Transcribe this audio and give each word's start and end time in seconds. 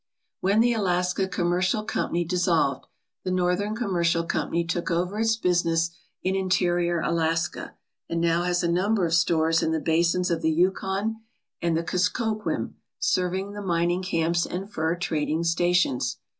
When 0.39 0.61
the 0.61 0.73
Alaska 0.73 1.27
Commercial 1.27 1.83
Company 1.83 2.25
dissolved, 2.25 2.87
the 3.23 3.29
Northern 3.29 3.75
Commercial 3.75 4.23
Company 4.23 4.65
took 4.65 4.89
over 4.89 5.19
its 5.19 5.35
business 5.35 5.91
in 6.23 6.35
interior 6.35 7.01
Alaska 7.01 7.75
and 8.09 8.19
now 8.19 8.41
has 8.41 8.63
a 8.63 8.67
number 8.67 9.05
of 9.05 9.13
stores 9.13 9.61
in 9.61 9.69
the 9.71 9.79
basins 9.79 10.31
of 10.31 10.41
the 10.41 10.49
Yukon 10.51 11.17
and 11.61 11.77
the 11.77 11.83
Kuskokwim, 11.83 12.73
serving 12.97 13.51
the 13.51 13.61
mining 13.61 14.01
camps 14.01 14.43
and 14.47 14.67
fur 14.71 14.95
trading 14.95 15.43
stations. 15.43 16.17